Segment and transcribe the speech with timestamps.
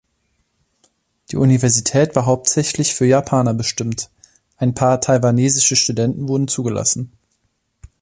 [1.29, 4.09] Die Universität war hauptsächlich für Japaner bestimmt;
[4.57, 7.11] ein paar taiwanesische Studenten wurden zugelassen.